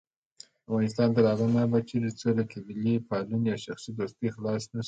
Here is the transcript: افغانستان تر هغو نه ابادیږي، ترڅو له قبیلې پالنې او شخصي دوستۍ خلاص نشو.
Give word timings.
افغانستان 0.69 1.07
تر 1.15 1.23
هغو 1.31 1.47
نه 1.53 1.59
ابادیږي، 1.67 1.99
ترڅو 2.03 2.29
له 2.37 2.43
قبیلې 2.51 2.95
پالنې 3.09 3.49
او 3.53 3.59
شخصي 3.65 3.91
دوستۍ 3.93 4.27
خلاص 4.35 4.63
نشو. 4.71 4.79